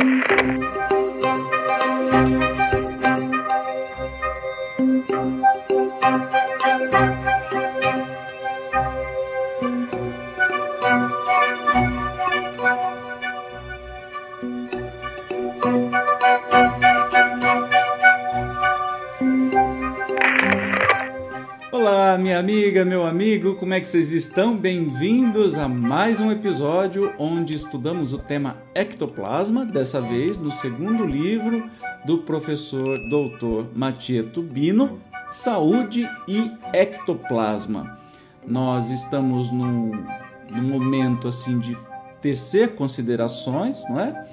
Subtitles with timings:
[0.00, 0.69] Música
[22.28, 24.54] amiga, meu amigo, como é que vocês estão?
[24.54, 31.70] Bem-vindos a mais um episódio onde estudamos o tema ectoplasma, dessa vez no segundo livro
[32.04, 37.98] do professor doutor Matia Tubino, Saúde e Ectoplasma.
[38.46, 40.04] Nós estamos num,
[40.50, 41.74] num momento assim de
[42.20, 44.28] tecer considerações, não é?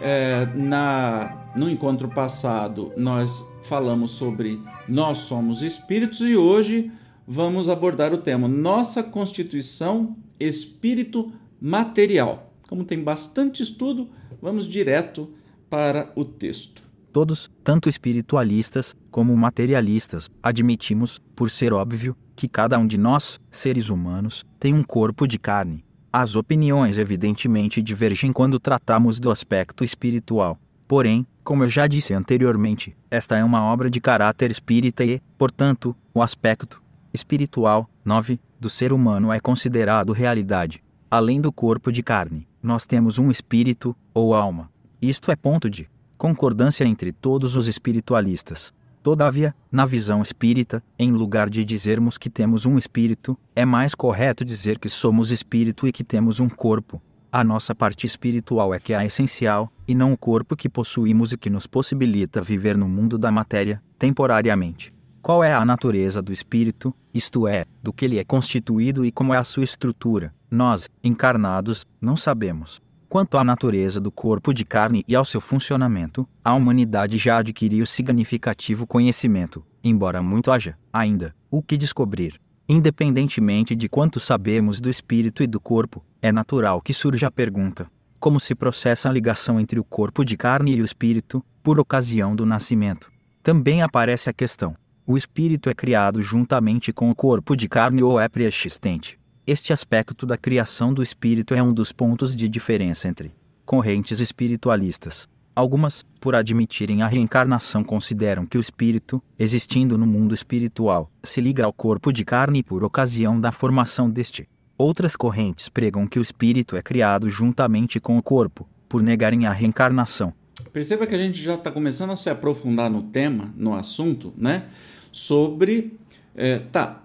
[0.00, 6.92] é na, no encontro passado nós falamos sobre nós somos espíritos e hoje
[7.30, 12.54] vamos abordar o tema Nossa Constituição Espírito Material.
[12.66, 14.08] Como tem bastante estudo,
[14.40, 15.28] vamos direto
[15.68, 16.82] para o texto.
[17.12, 23.90] Todos, tanto espiritualistas como materialistas, admitimos, por ser óbvio, que cada um de nós, seres
[23.90, 25.84] humanos, tem um corpo de carne.
[26.10, 30.58] As opiniões evidentemente divergem quando tratamos do aspecto espiritual.
[30.86, 35.94] Porém, como eu já disse anteriormente, esta é uma obra de caráter espírita e, portanto,
[36.14, 36.80] o aspecto
[37.12, 40.82] espiritual 9 do ser humano é considerado realidade.
[41.10, 44.70] Além do corpo de carne, nós temos um espírito ou alma.
[45.00, 48.74] Isto é ponto de concordância entre todos os espiritualistas.
[49.02, 54.44] Todavia, na visão espírita, em lugar de dizermos que temos um espírito, é mais correto
[54.44, 57.00] dizer que somos espírito e que temos um corpo.
[57.30, 61.38] A nossa parte espiritual é que é essencial, e não o corpo que possuímos e
[61.38, 64.92] que nos possibilita viver no mundo da matéria, temporariamente.
[65.20, 69.34] Qual é a natureza do espírito, isto é, do que ele é constituído e como
[69.34, 70.32] é a sua estrutura?
[70.50, 72.80] Nós, encarnados, não sabemos.
[73.08, 77.84] Quanto à natureza do corpo de carne e ao seu funcionamento, a humanidade já adquiriu
[77.86, 82.40] significativo conhecimento, embora muito haja, ainda, o que descobrir.
[82.68, 87.90] Independentemente de quanto sabemos do espírito e do corpo, é natural que surja a pergunta:
[88.20, 92.36] como se processa a ligação entre o corpo de carne e o espírito, por ocasião
[92.36, 93.10] do nascimento?
[93.42, 94.76] Também aparece a questão:
[95.10, 99.18] o espírito é criado juntamente com o corpo de carne ou é pré-existente.
[99.46, 103.32] Este aspecto da criação do espírito é um dos pontos de diferença entre
[103.64, 105.26] correntes espiritualistas.
[105.56, 111.64] Algumas, por admitirem a reencarnação, consideram que o espírito, existindo no mundo espiritual, se liga
[111.64, 114.46] ao corpo de carne por ocasião da formação deste.
[114.76, 119.52] Outras correntes pregam que o espírito é criado juntamente com o corpo, por negarem a
[119.52, 120.34] reencarnação.
[120.70, 124.66] Perceba que a gente já está começando a se aprofundar no tema, no assunto, né?
[125.12, 125.92] Sobre.
[126.34, 127.04] É, tá,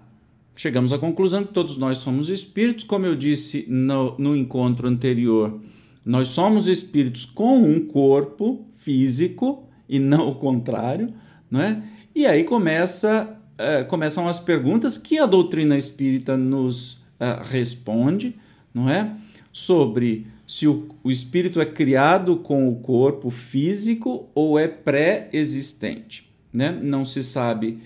[0.54, 5.60] chegamos à conclusão que todos nós somos espíritos, como eu disse no, no encontro anterior,
[6.04, 11.12] nós somos espíritos com um corpo físico e não o contrário,
[11.50, 11.82] não é?
[12.14, 18.36] E aí começa, é, começam as perguntas que a doutrina espírita nos é, responde,
[18.72, 19.16] não é?
[19.52, 26.78] Sobre se o, o espírito é criado com o corpo físico ou é pré-existente, né?
[26.80, 27.80] Não se sabe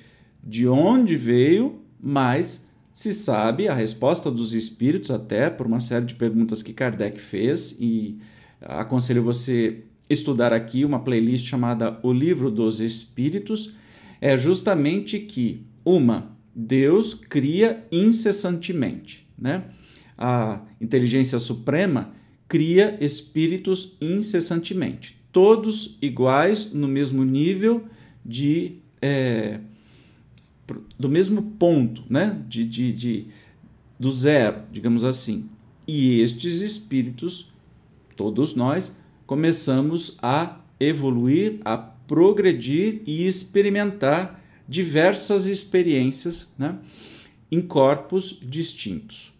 [0.44, 6.14] de onde veio, mas se sabe a resposta dos espíritos, até por uma série de
[6.14, 8.18] perguntas que Kardec fez, e
[8.60, 13.72] aconselho você estudar aqui uma playlist chamada O Livro dos Espíritos,
[14.20, 19.64] é justamente que, uma, Deus cria incessantemente, né?
[20.16, 22.12] A inteligência suprema
[22.48, 27.84] cria espíritos incessantemente, todos iguais no mesmo nível
[28.28, 29.58] de é,
[30.98, 32.42] do mesmo ponto, né?
[32.46, 33.26] de, de, de,
[33.98, 35.48] do zero, digamos assim.
[35.86, 37.50] E estes espíritos,
[38.16, 46.78] todos nós, começamos a evoluir, a progredir e experimentar diversas experiências né?
[47.50, 49.32] em corpos distintos.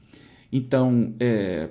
[0.50, 1.68] Então, é,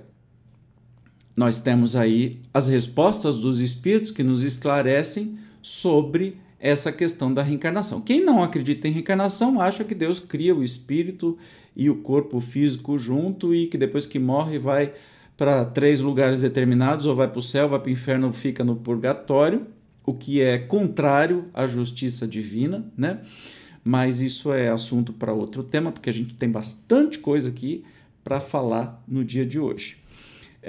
[1.36, 8.02] nós temos aí as respostas dos espíritos que nos esclarecem sobre essa questão da reencarnação.
[8.02, 11.38] Quem não acredita em reencarnação acha que Deus cria o espírito
[11.76, 14.94] e o corpo físico junto e que depois que morre vai
[15.38, 18.76] para três lugares determinados, ou vai para o céu, vai para o inferno, fica no
[18.76, 19.68] purgatório,
[20.04, 23.22] o que é contrário à justiça divina, né?
[23.84, 27.84] Mas isso é assunto para outro tema, porque a gente tem bastante coisa aqui
[28.24, 29.98] para falar no dia de hoje.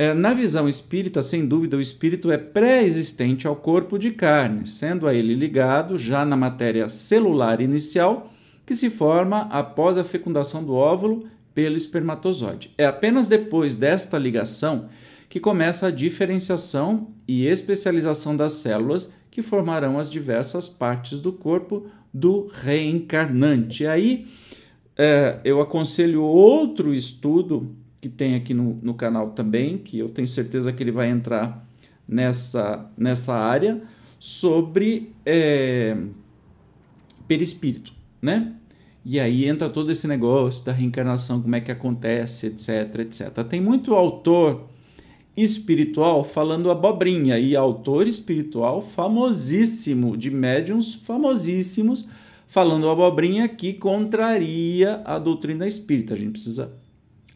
[0.01, 5.09] É, na visão espírita, sem dúvida, o espírito é pré-existente ao corpo de carne, sendo
[5.09, 8.33] a ele ligado já na matéria celular inicial
[8.65, 12.71] que se forma após a fecundação do óvulo pelo espermatozoide.
[12.79, 14.89] É apenas depois desta ligação
[15.29, 21.89] que começa a diferenciação e especialização das células que formarão as diversas partes do corpo
[22.15, 23.85] do reencarnante.
[23.85, 24.29] Aí
[24.97, 30.29] é, eu aconselho outro estudo que tem aqui no, no canal também, que eu tenho
[30.29, 31.67] certeza que ele vai entrar
[32.07, 33.83] nessa, nessa área,
[34.19, 35.97] sobre é,
[37.27, 38.55] perispírito, né?
[39.05, 43.45] E aí entra todo esse negócio da reencarnação, como é que acontece, etc, etc.
[43.49, 44.69] Tem muito autor
[45.37, 52.07] espiritual falando abobrinha e autor espiritual famosíssimo, de médiums famosíssimos,
[52.49, 56.15] falando abobrinha que contraria a doutrina espírita.
[56.15, 56.77] A gente precisa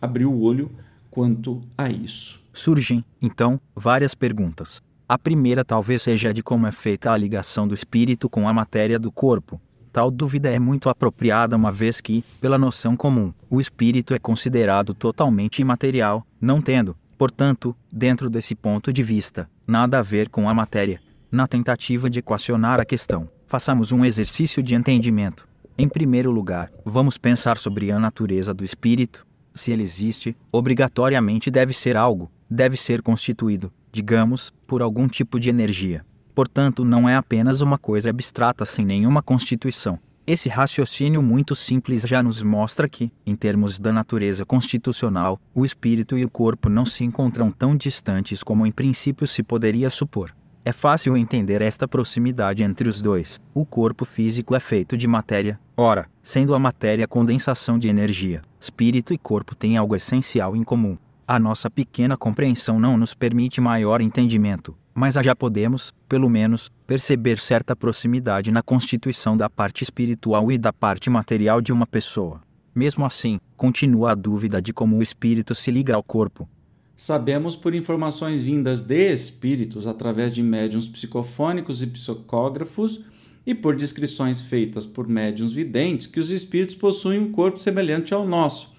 [0.02, 0.70] abrir o olho
[1.10, 2.42] quanto a isso.
[2.52, 4.82] Surgem, então, várias perguntas.
[5.08, 8.98] A primeira talvez seja de como é feita a ligação do espírito com a matéria
[8.98, 9.60] do corpo.
[9.92, 14.94] Tal dúvida é muito apropriada uma vez que, pela noção comum, o espírito é considerado
[14.94, 20.54] totalmente imaterial, não tendo, portanto, dentro desse ponto de vista, nada a ver com a
[20.54, 20.98] matéria.
[21.30, 25.46] Na tentativa de equacionar a questão, façamos um exercício de entendimento.
[25.76, 29.26] Em primeiro lugar, vamos pensar sobre a natureza do espírito.
[29.54, 35.48] Se ele existe, obrigatoriamente deve ser algo, deve ser constituído, digamos, por algum tipo de
[35.48, 36.04] energia.
[36.34, 39.98] Portanto, não é apenas uma coisa abstrata sem nenhuma constituição.
[40.24, 46.16] Esse raciocínio muito simples já nos mostra que, em termos da natureza constitucional, o espírito
[46.16, 50.32] e o corpo não se encontram tão distantes como em princípio se poderia supor.
[50.64, 53.40] É fácil entender esta proximidade entre os dois.
[53.52, 59.12] O corpo físico é feito de matéria, ora, sendo a matéria condensação de energia, espírito
[59.12, 60.96] e corpo têm algo essencial em comum.
[61.26, 67.38] A nossa pequena compreensão não nos permite maior entendimento, mas já podemos, pelo menos, perceber
[67.38, 72.40] certa proximidade na constituição da parte espiritual e da parte material de uma pessoa.
[72.72, 76.48] Mesmo assim, continua a dúvida de como o espírito se liga ao corpo.
[76.94, 83.00] Sabemos por informações vindas de espíritos através de médiums psicofônicos e psicógrafos
[83.46, 88.26] e por descrições feitas por médiums videntes que os espíritos possuem um corpo semelhante ao
[88.26, 88.72] nosso,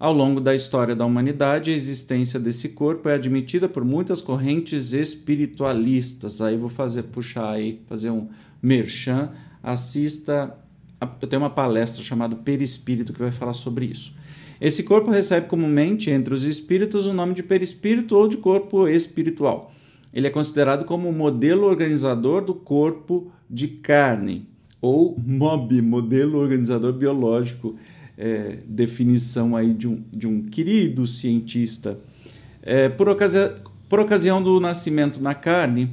[0.00, 4.94] ao longo da história da humanidade, a existência desse corpo é admitida por muitas correntes
[4.94, 6.40] espiritualistas.
[6.40, 8.26] Aí vou fazer puxar aí, fazer um
[8.62, 9.30] merchan,
[9.62, 10.56] assista,
[11.20, 14.14] eu tenho uma palestra chamada Perispírito que vai falar sobre isso.
[14.58, 19.70] Esse corpo recebe comumente entre os espíritos o nome de perispírito ou de corpo espiritual.
[20.12, 24.48] Ele é considerado como o modelo organizador do corpo de carne,
[24.80, 27.76] ou MOB, modelo organizador biológico
[28.16, 31.98] é, definição aí de um, de um querido cientista.
[32.62, 33.38] É, por, ocasi
[33.88, 35.90] por ocasião do nascimento na carne,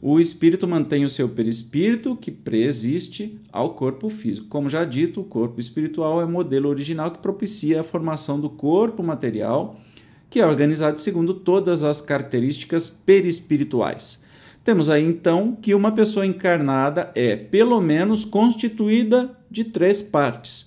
[0.00, 4.46] o espírito mantém o seu perispírito, que preexiste ao corpo físico.
[4.46, 8.48] Como já dito, o corpo espiritual é o modelo original que propicia a formação do
[8.48, 9.80] corpo material,
[10.28, 14.24] que é organizado segundo todas as características perispirituais.
[14.64, 20.66] Temos aí então que uma pessoa encarnada é, pelo menos, constituída de três partes: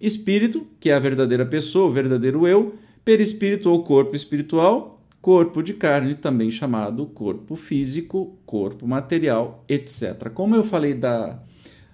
[0.00, 5.74] Espírito, que é a verdadeira pessoa, o verdadeiro eu, perispírito ou corpo espiritual, corpo de
[5.74, 10.30] carne, também chamado corpo físico, corpo material, etc.
[10.32, 11.42] Como eu falei da,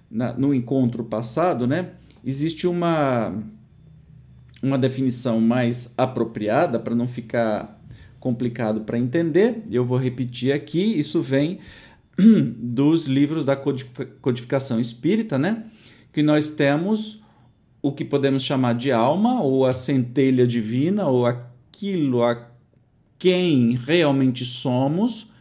[0.09, 1.93] na, no encontro passado, né,
[2.23, 3.33] existe uma,
[4.65, 7.79] uma definição mais apropriada para não ficar
[8.19, 9.63] complicado para entender.
[9.71, 11.59] Eu vou repetir aqui, isso vem
[12.17, 15.65] dos livros da codificação espírita, né?
[16.11, 17.21] Que nós temos
[17.79, 22.49] o que podemos chamar de alma, ou a centelha divina, ou aquilo a
[23.19, 25.31] quem realmente somos.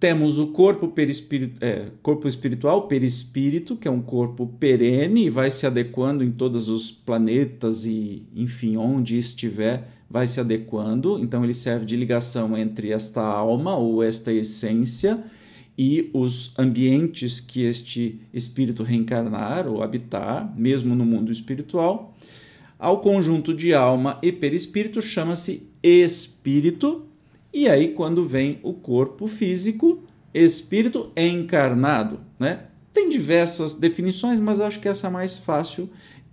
[0.00, 5.50] Temos o corpo, perispírito, é, corpo espiritual, perispírito, que é um corpo perene e vai
[5.50, 11.18] se adequando em todos os planetas e, enfim, onde estiver, vai se adequando.
[11.22, 15.22] Então, ele serve de ligação entre esta alma ou esta essência
[15.76, 22.16] e os ambientes que este espírito reencarnar ou habitar, mesmo no mundo espiritual.
[22.78, 27.04] Ao conjunto de alma e perispírito chama-se espírito,
[27.52, 30.02] e aí quando vem o corpo físico,
[30.32, 32.64] espírito encarnado, né?
[32.92, 35.88] Tem diversas definições, mas acho que essa é mais fácil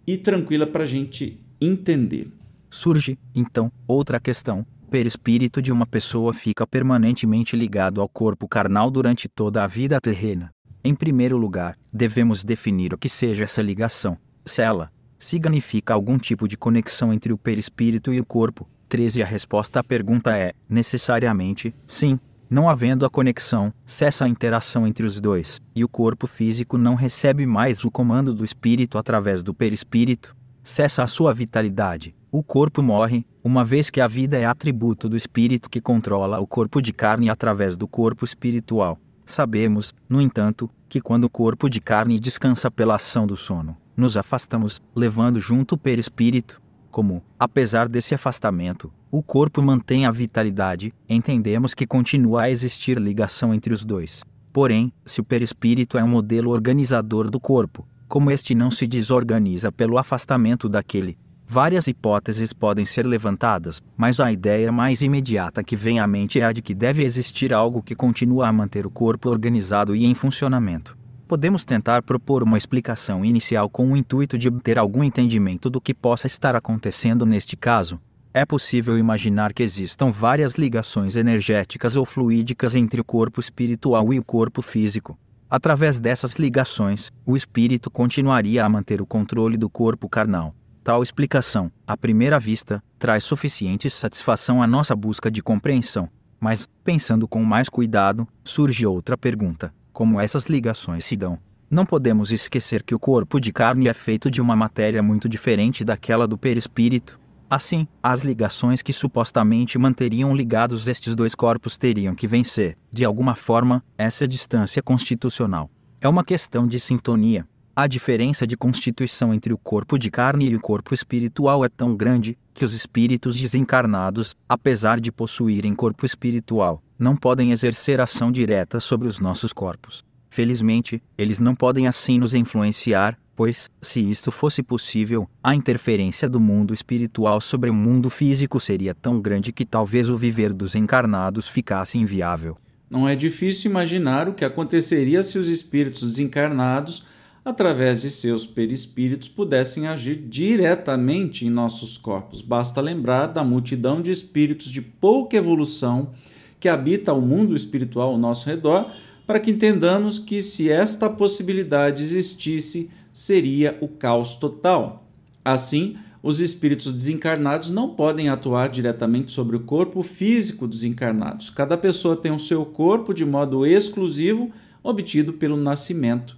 [0.05, 2.31] e tranquila para a gente entender.
[2.69, 9.27] Surge, então, outra questão perispírito de uma pessoa fica permanentemente ligado ao corpo carnal durante
[9.27, 10.51] toda a vida terrena.
[10.83, 14.17] Em primeiro lugar, devemos definir o que seja essa ligação.
[14.45, 18.67] Se ela significa algum tipo de conexão entre o perispírito e o corpo.
[18.87, 19.21] 13.
[19.21, 22.19] A resposta à pergunta é: necessariamente, sim.
[22.49, 26.95] Não havendo a conexão, cessa a interação entre os dois, e o corpo físico não
[26.95, 32.83] recebe mais o comando do espírito através do perispírito, cessa a sua vitalidade, O corpo
[32.83, 36.91] morre, uma vez que a vida é atributo do espírito que controla o corpo de
[36.91, 38.99] carne através do corpo espiritual.
[39.25, 44.17] Sabemos, no entanto, que quando o corpo de carne descansa pela ação do sono, nos
[44.17, 46.61] afastamos, levando junto o perispírito.
[46.97, 53.53] Como, apesar desse afastamento, o corpo mantém a vitalidade, entendemos que continua a existir ligação
[53.53, 54.23] entre os dois.
[54.51, 59.71] Porém, se o perispírito é um modelo organizador do corpo, como este não se desorganiza
[59.71, 65.99] pelo afastamento daquele, várias hipóteses podem ser levantadas, mas a ideia mais imediata que vem
[65.99, 69.29] à mente é a de que deve existir algo que continua a manter o corpo
[69.29, 70.97] organizado e em funcionamento.
[71.27, 75.93] Podemos tentar propor uma explicação inicial com o intuito de obter algum entendimento do que
[75.93, 77.99] possa estar acontecendo neste caso.
[78.33, 84.19] É possível imaginar que existam várias ligações energéticas ou fluídicas entre o corpo espiritual e
[84.19, 85.19] o corpo físico.
[85.49, 90.55] Através dessas ligações, o espírito continuaria a manter o controle do corpo carnal.
[90.81, 96.07] Tal explicação, à primeira vista, traz suficiente satisfação à nossa busca de compreensão.
[96.39, 101.39] Mas, pensando com mais cuidado, surge outra pergunta: como essas ligações se dão.
[101.71, 105.83] Não podemos esquecer que o corpo de carne é feito de uma matéria muito diferente
[105.83, 107.19] daquela do perispírito.
[107.49, 113.33] Assim, as ligações que supostamente manteriam ligados estes dois corpos teriam que vencer, de alguma
[113.33, 115.67] forma, essa distância constitucional.
[115.99, 117.47] É uma questão de sintonia.
[117.75, 121.95] A diferença de constituição entre o corpo de carne e o corpo espiritual é tão
[121.95, 128.79] grande que os espíritos desencarnados, apesar de possuírem corpo espiritual, não podem exercer ação direta
[128.79, 130.03] sobre os nossos corpos.
[130.29, 136.39] Felizmente, eles não podem assim nos influenciar, pois, se isto fosse possível, a interferência do
[136.39, 141.47] mundo espiritual sobre o mundo físico seria tão grande que talvez o viver dos encarnados
[141.47, 142.57] ficasse inviável.
[142.89, 147.03] Não é difícil imaginar o que aconteceria se os espíritos desencarnados,
[147.43, 152.41] através de seus perispíritos, pudessem agir diretamente em nossos corpos.
[152.41, 156.11] Basta lembrar da multidão de espíritos de pouca evolução
[156.59, 158.91] que habita o mundo espiritual ao nosso redor,
[159.25, 165.05] para que entendamos que se esta possibilidade existisse, seria o caos total.
[165.43, 171.49] Assim, os espíritos desencarnados não podem atuar diretamente sobre o corpo físico dos encarnados.
[171.49, 174.51] Cada pessoa tem o seu corpo de modo exclusivo,
[174.83, 176.37] obtido pelo nascimento.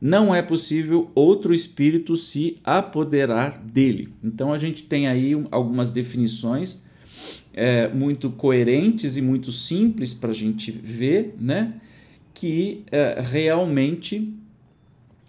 [0.00, 4.12] Não é possível outro espírito se apoderar dele.
[4.24, 6.82] Então a gente tem aí algumas definições
[7.52, 11.74] é, muito coerentes e muito simples para a gente ver, né?
[12.32, 14.32] Que é, realmente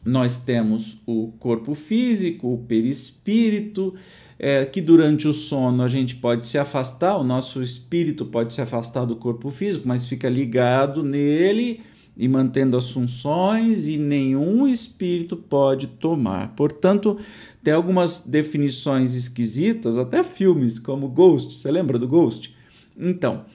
[0.04, 3.94] nós temos o corpo físico, o perispírito,
[4.40, 8.62] é, que durante o sono a gente pode se afastar, o nosso espírito pode se
[8.62, 11.82] afastar do corpo físico, mas fica ligado nele
[12.16, 16.54] e mantendo as funções, e nenhum espírito pode tomar.
[16.56, 17.18] Portanto,
[17.64, 21.54] tem algumas definições esquisitas, até filmes como Ghost.
[21.54, 22.54] Você lembra do Ghost?
[22.98, 23.46] Então,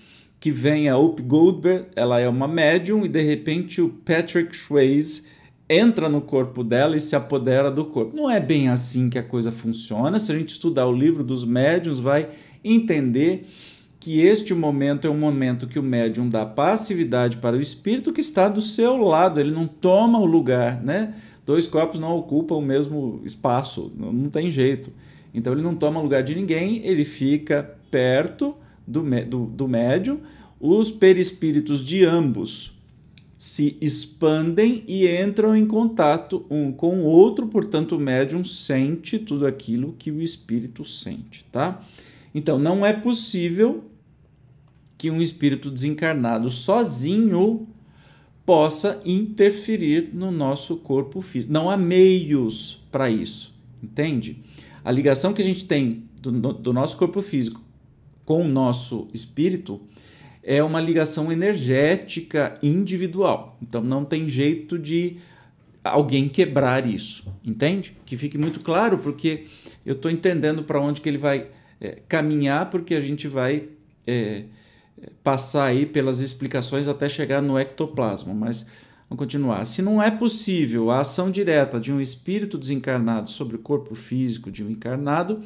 [0.40, 5.24] que vem a Up Goldberg, ela é uma médium e de repente o Patrick Swayze
[5.68, 8.16] entra no corpo dela e se apodera do corpo.
[8.16, 10.20] Não é bem assim que a coisa funciona.
[10.20, 12.28] Se a gente estudar o livro dos médiums, vai
[12.62, 13.46] entender
[14.06, 18.20] que este momento é um momento que o médium dá passividade para o espírito que
[18.20, 21.16] está do seu lado, ele não toma o lugar, né?
[21.44, 24.92] Dois corpos não ocupam o mesmo espaço, não tem jeito.
[25.34, 28.54] Então ele não toma lugar de ninguém, ele fica perto
[28.86, 30.20] do, do, do médium,
[30.60, 32.78] os perispíritos de ambos
[33.36, 39.48] se expandem e entram em contato um com o outro, portanto o médium sente tudo
[39.48, 41.84] aquilo que o espírito sente, tá?
[42.32, 43.82] Então não é possível
[45.06, 47.68] que um espírito desencarnado sozinho
[48.44, 51.52] possa interferir no nosso corpo físico.
[51.52, 54.42] Não há meios para isso, entende?
[54.84, 57.62] A ligação que a gente tem do, do nosso corpo físico
[58.24, 59.80] com o nosso espírito
[60.42, 63.56] é uma ligação energética individual.
[63.62, 65.18] Então não tem jeito de
[65.84, 67.96] alguém quebrar isso, entende?
[68.04, 69.44] Que fique muito claro, porque
[69.84, 71.46] eu estou entendendo para onde que ele vai
[71.80, 73.68] é, caminhar, porque a gente vai
[74.04, 74.46] é,
[75.22, 78.66] passar aí pelas explicações até chegar no ectoplasma, mas
[79.08, 79.64] vamos continuar.
[79.64, 84.50] Se não é possível a ação direta de um espírito desencarnado sobre o corpo físico
[84.50, 85.42] de um encarnado,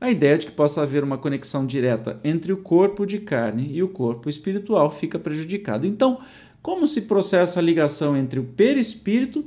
[0.00, 3.82] a ideia de que possa haver uma conexão direta entre o corpo de carne e
[3.82, 5.86] o corpo espiritual fica prejudicada.
[5.86, 6.20] Então,
[6.60, 9.44] como se processa a ligação entre o perispírito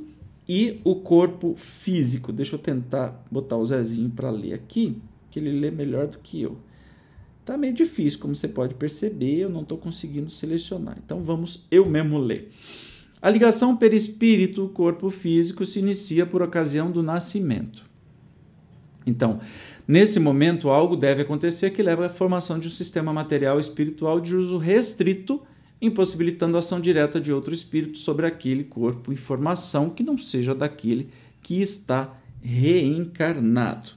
[0.48, 2.32] e o corpo físico?
[2.32, 4.96] Deixa eu tentar botar o Zezinho para ler aqui,
[5.30, 6.56] que ele lê melhor do que eu.
[7.46, 10.98] Tá meio difícil, como você pode perceber, eu não estou conseguindo selecionar.
[10.98, 12.52] Então vamos eu mesmo ler.
[13.22, 17.86] A ligação perispírito-corpo físico se inicia por ocasião do nascimento.
[19.06, 19.40] Então,
[19.86, 24.34] nesse momento, algo deve acontecer que leva à formação de um sistema material espiritual de
[24.34, 25.40] uso restrito,
[25.80, 30.52] impossibilitando a ação direta de outro espírito sobre aquele corpo em formação que não seja
[30.52, 31.10] daquele
[31.40, 32.12] que está
[32.42, 33.90] reencarnado.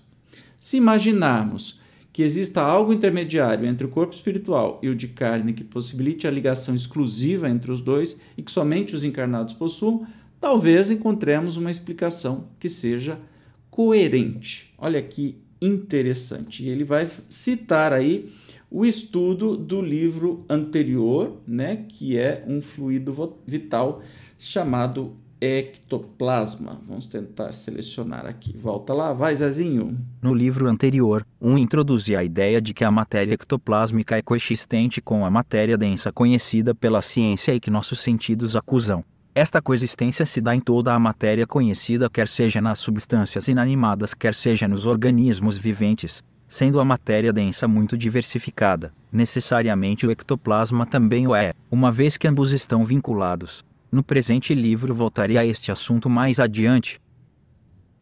[0.59, 1.79] Se imaginarmos
[2.11, 6.31] que exista algo intermediário entre o corpo espiritual e o de carne que possibilite a
[6.31, 10.07] ligação exclusiva entre os dois e que somente os encarnados possuam,
[10.39, 13.19] talvez encontremos uma explicação que seja
[13.69, 14.73] coerente.
[14.77, 16.67] Olha que interessante.
[16.67, 18.31] Ele vai citar aí
[18.71, 24.01] o estudo do livro anterior, né, que é um fluido vital
[24.37, 26.81] chamado ectoplasma.
[26.87, 28.55] Vamos tentar selecionar aqui.
[28.57, 29.97] Volta lá, vai Zezinho.
[30.21, 35.25] No livro anterior, um introduzia a ideia de que a matéria ectoplásmica é coexistente com
[35.25, 39.03] a matéria densa conhecida pela ciência e que nossos sentidos acusam.
[39.33, 44.33] Esta coexistência se dá em toda a matéria conhecida, quer seja nas substâncias inanimadas, quer
[44.33, 46.21] seja nos organismos viventes.
[46.47, 52.27] Sendo a matéria densa muito diversificada, necessariamente o ectoplasma também o é, uma vez que
[52.27, 53.63] ambos estão vinculados.
[53.91, 57.01] No presente livro voltarei a este assunto mais adiante.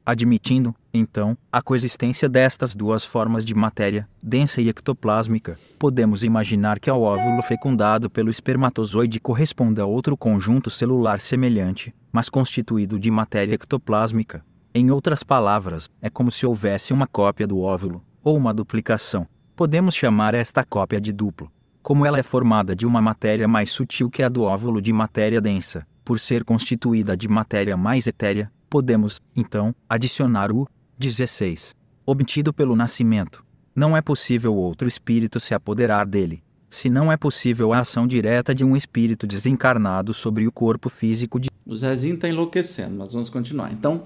[0.06, 6.90] Admitindo, então, a coexistência destas duas formas de matéria, densa e ectoplásmica, podemos imaginar que
[6.90, 14.44] ao óvulo fecundado pelo espermatozoide corresponda outro conjunto celular semelhante, mas constituído de matéria ectoplásmica.
[14.74, 19.26] Em outras palavras, é como se houvesse uma cópia do óvulo, ou uma duplicação.
[19.56, 21.50] Podemos chamar esta cópia de duplo.
[21.88, 25.40] Como ela é formada de uma matéria mais sutil que a do óvulo de matéria
[25.40, 30.68] densa, por ser constituída de matéria mais etérea, podemos, então, adicionar o
[31.00, 31.74] 16,
[32.06, 33.42] obtido pelo nascimento.
[33.74, 36.44] Não é possível outro espírito se apoderar dele.
[36.70, 41.40] Se não é possível a ação direta de um espírito desencarnado sobre o corpo físico
[41.40, 41.50] de.
[41.66, 43.72] O Zezinho está enlouquecendo, mas vamos continuar.
[43.72, 44.04] Então,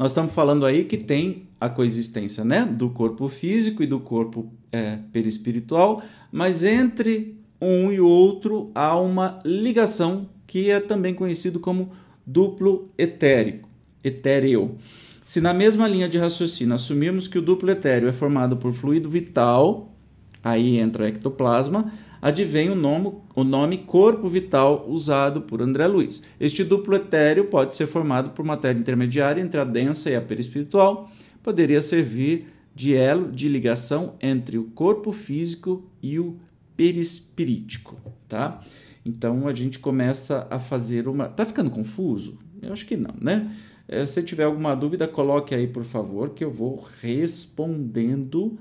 [0.00, 4.50] nós estamos falando aí que tem a coexistência né, do corpo físico e do corpo
[4.72, 6.02] é, perispiritual,
[6.32, 11.92] mas entre um e outro há uma ligação que é também conhecido como
[12.24, 13.68] duplo etérico
[14.02, 14.78] etéreo.
[15.22, 19.10] Se na mesma linha de raciocínio assumirmos que o duplo etéreo é formado por fluido
[19.10, 19.94] vital,
[20.42, 26.22] aí entra ectoplasma, advém o nome, o nome corpo vital usado por André Luiz.
[26.38, 31.10] Este duplo etéreo pode ser formado por matéria intermediária entre a densa e a perispiritual,
[31.42, 36.38] poderia servir de elo de ligação entre o corpo físico e o
[36.76, 37.96] perispirítico,
[38.28, 38.60] tá?
[39.04, 41.28] Então a gente começa a fazer uma.
[41.28, 42.38] Tá ficando confuso?
[42.62, 43.54] Eu acho que não, né?
[43.88, 48.58] É, se tiver alguma dúvida, coloque aí, por favor, que eu vou respondendo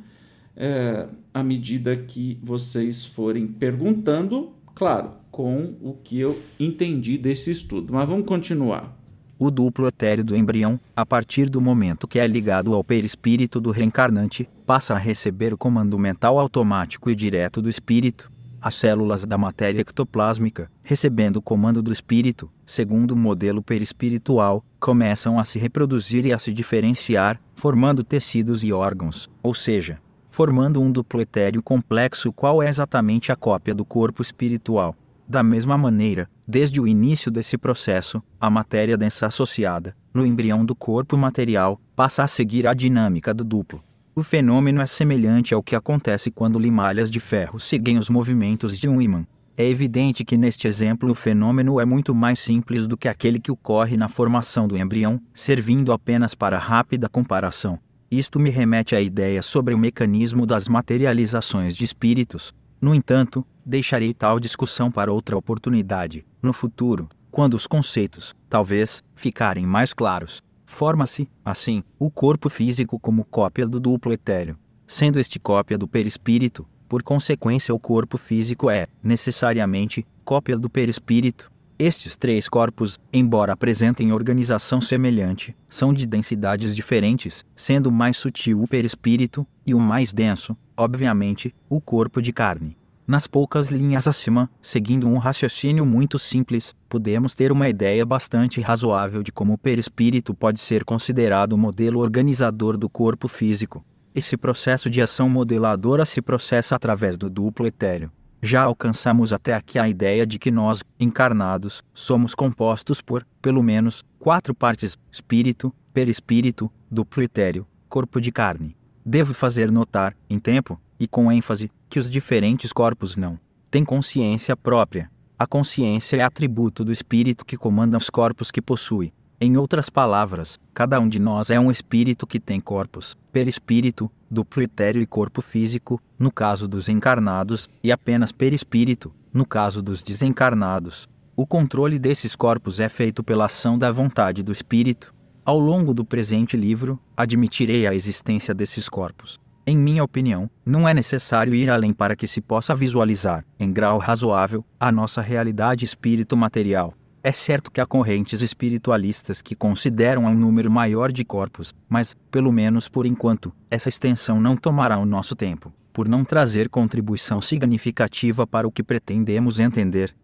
[0.55, 7.93] é, à medida que vocês forem perguntando, claro, com o que eu entendi desse estudo.
[7.93, 8.97] Mas vamos continuar.
[9.37, 13.71] O duplo etéreo do embrião, a partir do momento que é ligado ao perispírito do
[13.71, 18.29] reencarnante, passa a receber o comando mental automático e direto do espírito,
[18.61, 25.39] as células da matéria ectoplásmica, recebendo o comando do espírito, segundo o modelo perispiritual, começam
[25.39, 29.99] a se reproduzir e a se diferenciar, formando tecidos e órgãos, ou seja,
[30.39, 34.95] formando um duplo etéreo complexo qual é exatamente a cópia do corpo espiritual.
[35.27, 40.73] Da mesma maneira, desde o início desse processo, a matéria densa associada, no embrião do
[40.73, 43.83] corpo material, passa a seguir a dinâmica do duplo,
[44.15, 48.87] o fenômeno é semelhante ao que acontece quando limalhas de ferro seguem os movimentos de
[48.87, 49.27] um ímã.
[49.57, 53.51] É evidente que neste exemplo o fenômeno é muito mais simples do que aquele que
[53.51, 57.77] ocorre na formação do embrião, servindo apenas para rápida comparação.
[58.11, 62.55] Isto me remete à ideia sobre o mecanismo das materializações de espíritos.
[62.81, 69.63] No entanto, deixarei tal discussão para outra oportunidade, no futuro, quando os conceitos, talvez, ficarem
[69.63, 70.41] mais claros.
[70.65, 74.57] Forma-se, assim, o corpo físico como cópia do duplo etéreo.
[74.87, 81.51] Sendo este cópia do perispírito, por consequência, o corpo físico é, necessariamente, cópia do perispírito.
[81.81, 88.61] Estes três corpos, embora apresentem organização semelhante, são de densidades diferentes, sendo o mais sutil
[88.61, 92.75] o perispírito e o mais denso, obviamente, o corpo de carne.
[93.07, 99.23] Nas poucas linhas acima, seguindo um raciocínio muito simples, podemos ter uma ideia bastante razoável
[99.23, 103.85] de como o perispírito pode ser considerado o modelo organizador do corpo físico.
[104.13, 108.11] Esse processo de ação modeladora se processa através do duplo etéreo.
[108.41, 114.03] Já alcançamos até aqui a ideia de que nós, encarnados, somos compostos por, pelo menos,
[114.17, 118.77] quatro partes: espírito, perispírito, duplo etéreo, corpo de carne.
[119.05, 124.55] Devo fazer notar, em tempo, e com ênfase, que os diferentes corpos não têm consciência
[124.57, 125.11] própria.
[125.37, 129.13] A consciência é atributo do espírito que comanda os corpos que possui.
[129.41, 134.61] Em outras palavras, cada um de nós é um espírito que tem corpos, perispírito, duplo
[134.61, 141.07] etéreo e corpo físico, no caso dos encarnados, e apenas perispírito, no caso dos desencarnados.
[141.37, 145.15] O controle desses corpos é feito pela ação da vontade do espírito.
[145.45, 149.39] Ao longo do presente livro, admitirei a existência desses corpos.
[149.65, 153.99] Em minha opinião, não é necessário ir além para que se possa visualizar, em grau
[153.99, 156.93] razoável, a nossa realidade espírito material.
[157.21, 162.49] É certo que há correntes espiritualistas que consideram um número maior de corpos, mas, pelo
[162.49, 168.47] menos por enquanto, essa extensão não tomará o nosso tempo, por não trazer contribuição significativa
[168.47, 170.15] para o que pretendemos entender.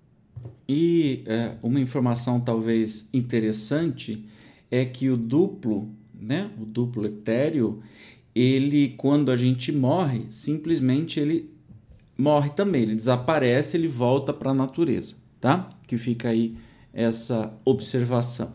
[0.69, 4.25] E é, uma informação talvez interessante
[4.71, 7.81] é que o duplo, né, o duplo etéreo,
[8.33, 11.53] ele quando a gente morre, simplesmente ele
[12.17, 15.69] morre também, ele desaparece, ele volta para a natureza, tá?
[15.85, 16.55] Que fica aí
[16.95, 18.53] essa observação.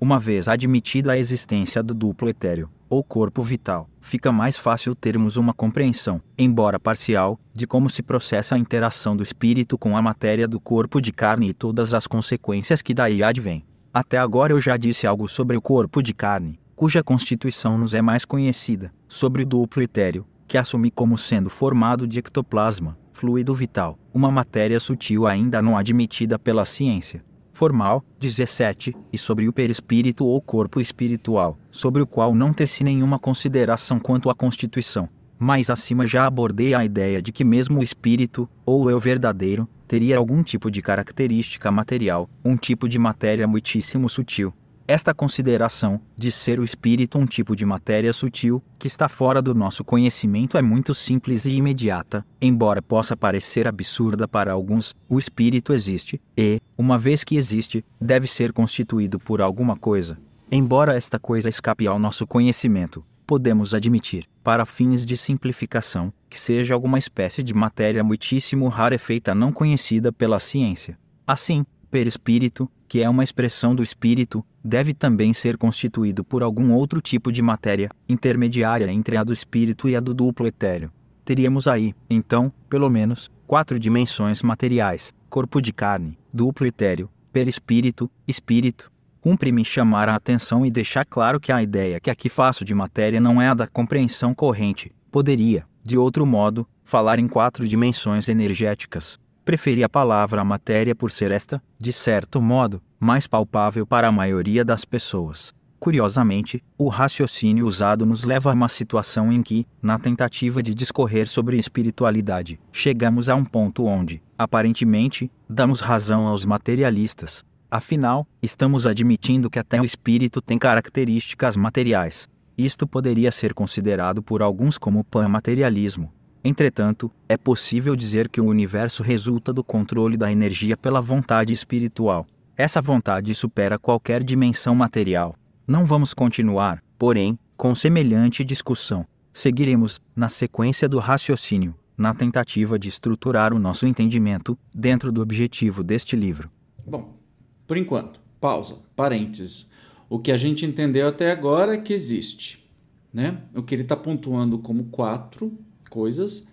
[0.00, 5.36] Uma vez admitida a existência do duplo etéreo, ou corpo vital, fica mais fácil termos
[5.36, 10.46] uma compreensão, embora parcial, de como se processa a interação do espírito com a matéria
[10.46, 13.64] do corpo de carne e todas as consequências que daí advêm.
[13.92, 18.02] Até agora eu já disse algo sobre o corpo de carne, cuja constituição nos é
[18.02, 23.98] mais conhecida, sobre o duplo etéreo, que assumi como sendo formado de ectoplasma, fluido vital,
[24.14, 27.24] uma matéria sutil ainda não admitida pela ciência
[27.56, 33.18] formal, 17, e sobre o perispírito ou corpo espiritual, sobre o qual não teci nenhuma
[33.18, 35.08] consideração quanto à constituição.
[35.38, 40.18] Mais acima já abordei a ideia de que mesmo o espírito, ou eu verdadeiro, teria
[40.18, 44.52] algum tipo de característica material, um tipo de matéria muitíssimo sutil,
[44.88, 49.54] esta consideração, de ser o espírito um tipo de matéria sutil, que está fora do
[49.54, 55.72] nosso conhecimento, é muito simples e imediata, embora possa parecer absurda para alguns, o espírito
[55.72, 60.18] existe, e, uma vez que existe, deve ser constituído por alguma coisa.
[60.50, 66.74] Embora esta coisa escape ao nosso conhecimento, podemos admitir, para fins de simplificação, que seja
[66.74, 70.96] alguma espécie de matéria muitíssimo rarefeita não conhecida pela ciência.
[71.26, 77.00] Assim, perispírito, que é uma expressão do espírito, deve também ser constituído por algum outro
[77.00, 80.90] tipo de matéria, intermediária entre a do espírito e a do duplo etéreo.
[81.24, 88.90] Teríamos aí, então, pelo menos, quatro dimensões materiais: corpo de carne, duplo etéreo, perispírito, espírito.
[89.20, 93.20] Cumpre-me chamar a atenção e deixar claro que a ideia que aqui faço de matéria
[93.20, 94.92] não é a da compreensão corrente.
[95.10, 101.30] Poderia, de outro modo, falar em quatro dimensões energéticas, preferi a palavra matéria por ser
[101.30, 105.54] esta, de certo modo, mais palpável para a maioria das pessoas.
[105.78, 111.28] Curiosamente, o raciocínio usado nos leva a uma situação em que, na tentativa de discorrer
[111.28, 117.44] sobre espiritualidade, chegamos a um ponto onde, aparentemente, damos razão aos materialistas.
[117.70, 122.28] Afinal, estamos admitindo que até o espírito tem características materiais.
[122.58, 126.10] Isto poderia ser considerado por alguns como pan-materialismo,
[126.48, 132.24] Entretanto, é possível dizer que o universo resulta do controle da energia pela vontade espiritual.
[132.56, 135.34] Essa vontade supera qualquer dimensão material.
[135.66, 139.04] Não vamos continuar, porém, com semelhante discussão.
[139.34, 145.82] Seguiremos, na sequência do raciocínio, na tentativa de estruturar o nosso entendimento dentro do objetivo
[145.82, 146.48] deste livro.
[146.86, 147.18] Bom,
[147.66, 149.72] por enquanto, pausa, parênteses.
[150.08, 152.64] O que a gente entendeu até agora é que existe.
[153.12, 153.42] Né?
[153.52, 156.48] O que ele está pontuando como quatro coisas: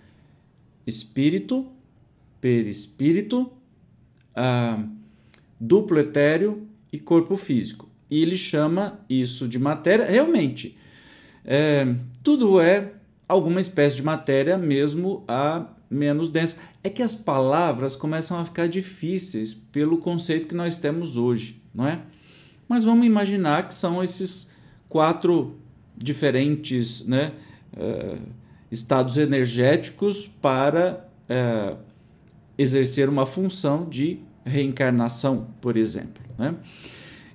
[0.85, 1.67] espírito,
[2.39, 3.51] perispírito,
[4.35, 4.83] ah,
[5.59, 7.89] duplo etéreo e corpo físico.
[8.09, 10.05] E ele chama isso de matéria.
[10.05, 10.77] Realmente,
[11.45, 12.93] é, tudo é
[13.27, 16.57] alguma espécie de matéria, mesmo a menos densa.
[16.83, 21.87] É que as palavras começam a ficar difíceis pelo conceito que nós temos hoje, não
[21.87, 22.01] é?
[22.67, 24.51] Mas vamos imaginar que são esses
[24.89, 25.57] quatro
[25.97, 27.33] diferentes né,
[27.75, 28.21] uh,
[28.73, 31.75] estados energéticos para é,
[32.57, 36.23] exercer uma função de reencarnação, por exemplo.
[36.37, 36.55] Né?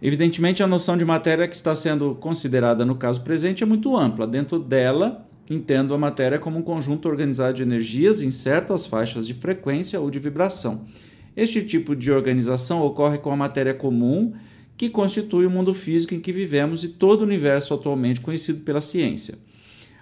[0.02, 4.26] Evidentemente, a noção de matéria que está sendo considerada no caso presente é muito ampla.
[4.26, 9.32] Dentro dela, entendo a matéria como um conjunto organizado de energias em certas faixas de
[9.32, 10.86] frequência ou de vibração.
[11.36, 14.32] Este tipo de organização ocorre com a matéria comum,
[14.76, 18.80] que constitui o mundo físico em que vivemos e todo o universo atualmente conhecido pela
[18.80, 19.38] ciência.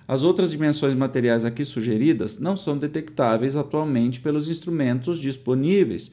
[0.09, 6.12] As outras dimensões materiais aqui sugeridas não são detectáveis atualmente pelos instrumentos disponíveis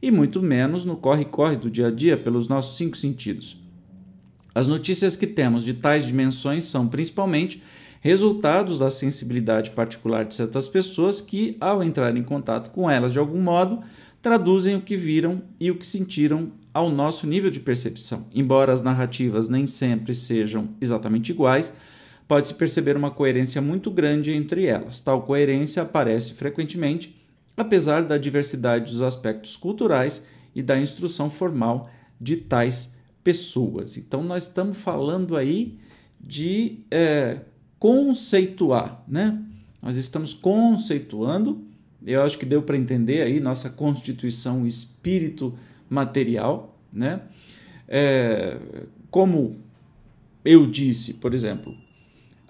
[0.00, 3.58] e muito menos no corre-corre do dia a dia pelos nossos cinco sentidos.
[4.54, 7.62] As notícias que temos de tais dimensões são principalmente
[8.00, 13.18] resultados da sensibilidade particular de certas pessoas que, ao entrar em contato com elas de
[13.18, 13.80] algum modo,
[14.22, 18.26] traduzem o que viram e o que sentiram ao nosso nível de percepção.
[18.34, 21.72] Embora as narrativas nem sempre sejam exatamente iguais,
[22.26, 25.00] pode-se perceber uma coerência muito grande entre elas.
[25.00, 27.20] Tal coerência aparece frequentemente,
[27.56, 31.88] apesar da diversidade dos aspectos culturais e da instrução formal
[32.20, 33.96] de tais pessoas.
[33.96, 35.78] Então, nós estamos falando aí
[36.20, 37.40] de é,
[37.78, 39.42] conceituar, né?
[39.82, 41.62] Nós estamos conceituando,
[42.06, 45.54] eu acho que deu para entender aí nossa constituição espírito
[45.88, 47.20] material, né?
[47.86, 48.58] É,
[49.10, 49.56] como
[50.44, 51.76] eu disse, por exemplo,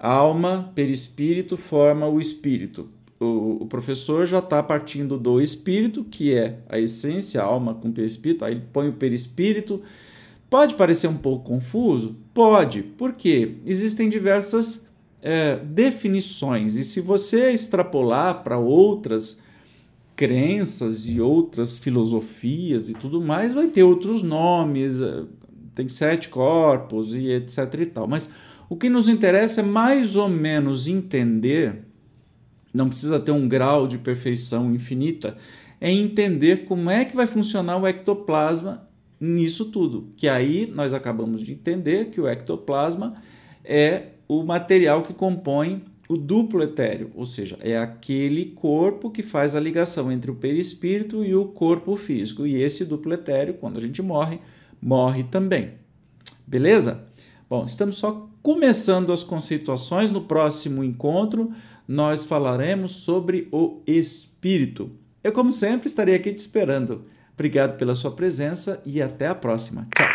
[0.08, 2.88] alma, perispírito forma o espírito.
[3.18, 7.90] O, o professor já está partindo do espírito, que é a essência, a alma com
[7.90, 9.80] perispírito, aí ele põe o perispírito.
[10.50, 12.16] Pode parecer um pouco confuso?
[12.32, 14.86] Pode, porque existem diversas
[15.22, 19.42] é, definições, e se você extrapolar para outras
[20.14, 25.24] crenças e outras filosofias e tudo mais, vai ter outros nomes, é,
[25.74, 28.06] tem sete corpos e etc e tal.
[28.06, 28.30] Mas
[28.68, 31.84] o que nos interessa é mais ou menos entender,
[32.72, 35.36] não precisa ter um grau de perfeição infinita,
[35.80, 38.88] é entender como é que vai funcionar o ectoplasma
[39.20, 40.12] nisso tudo.
[40.16, 43.14] Que aí nós acabamos de entender que o ectoplasma
[43.64, 49.54] é o material que compõe o duplo etéreo, ou seja, é aquele corpo que faz
[49.54, 52.46] a ligação entre o perispírito e o corpo físico.
[52.46, 54.38] E esse duplo etéreo, quando a gente morre,
[54.80, 55.72] morre também.
[56.46, 57.06] Beleza?
[57.48, 60.12] Bom, estamos só começando as conceituações.
[60.12, 61.50] No próximo encontro,
[61.88, 64.90] nós falaremos sobre o espírito.
[65.24, 67.06] Eu, como sempre, estarei aqui te esperando.
[67.32, 69.88] Obrigado pela sua presença e até a próxima.
[69.96, 70.06] Tchau.